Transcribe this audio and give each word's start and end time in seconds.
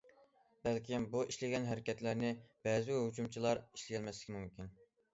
بەلكىم 0.67 1.05
بۇ 1.11 1.21
ئىشلىگەن 1.25 1.69
ھەرىكەتلەرنى 1.73 2.33
بەزى 2.67 2.99
ھۇجۇمچىلار 3.03 3.65
ئىشلىيەلمەسلىكى 3.65 4.39
مۇمكىن. 4.41 4.79